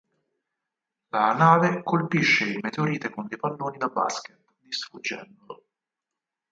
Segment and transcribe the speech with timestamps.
[1.09, 5.65] La nave colpisce il meteorite con dei palloni da basket, distruggendolo.